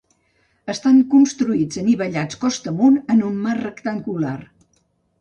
[0.73, 4.37] Estan construïts anivellats costa amunt en un marc rectangular.